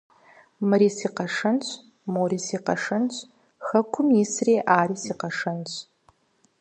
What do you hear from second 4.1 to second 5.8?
исыр ари си къэшэнщ!